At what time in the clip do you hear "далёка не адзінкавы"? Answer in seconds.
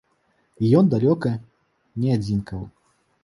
0.93-2.65